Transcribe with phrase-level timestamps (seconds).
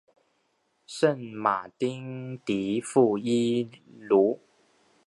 [0.87, 3.69] 圣马丁迪富伊
[3.99, 4.39] 卢。